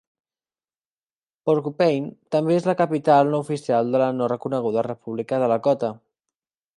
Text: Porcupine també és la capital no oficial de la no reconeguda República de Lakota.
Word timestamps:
Porcupine 1.49 2.31
també 2.37 2.57
és 2.61 2.65
la 2.69 2.75
capital 2.81 3.29
no 3.33 3.41
oficial 3.45 3.93
de 3.97 4.01
la 4.05 4.11
no 4.21 4.31
reconeguda 4.33 4.85
República 4.91 5.43
de 5.45 5.51
Lakota. 5.53 5.93